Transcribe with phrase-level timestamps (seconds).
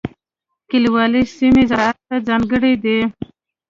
[0.69, 2.99] کلیوالي سیمې زراعت ته ځانګړې دي.